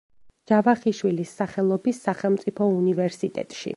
[0.51, 3.69] ჯავახიშვილის სახელობის სახელმწიფო უნივერსიტეტში.